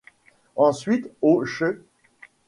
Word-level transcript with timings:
Ensuite, 0.55 1.11
au 1.21 1.45
ch. 1.45 1.77